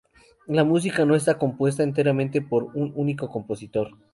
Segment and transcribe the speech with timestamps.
[0.47, 3.89] La música no está compuesta enteramente por un único compositor.